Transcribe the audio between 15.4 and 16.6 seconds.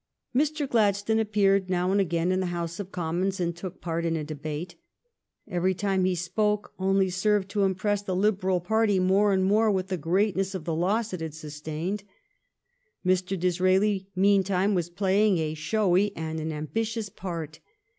showy and an